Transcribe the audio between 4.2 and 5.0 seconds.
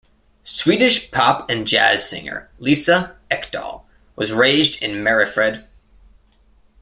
raised